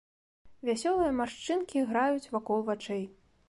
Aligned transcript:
Вясёлыя 0.69 1.11
маршчынкі 1.19 1.85
граюць 1.93 2.31
вакол 2.33 2.69
вачэй. 2.71 3.09